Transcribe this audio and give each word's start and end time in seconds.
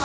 Oh 0.00 0.04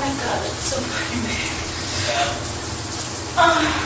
my 0.00 0.16
god, 0.18 0.46
it's 0.46 0.64
so 0.64 0.80
funny. 0.80 1.36
Oh. 3.36 3.85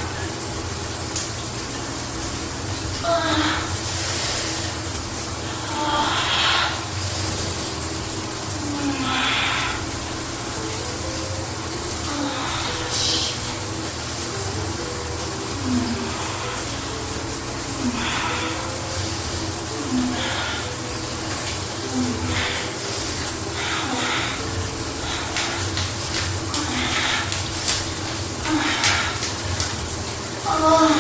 Oh. 30.62 30.99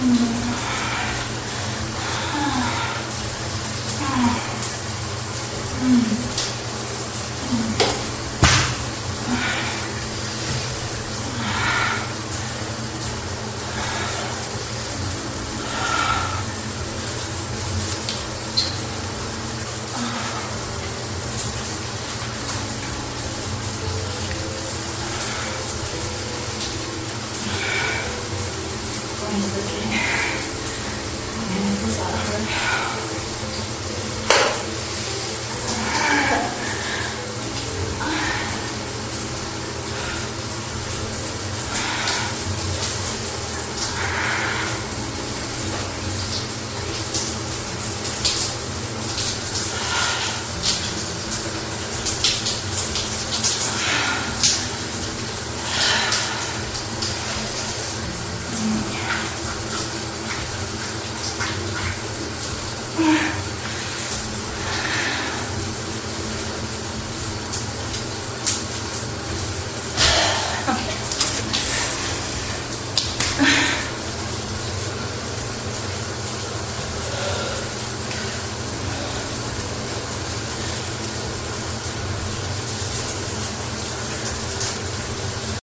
Mm. 0.00 0.29